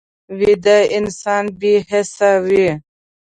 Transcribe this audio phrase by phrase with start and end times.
[0.39, 2.69] ویده انسان بې حسه وي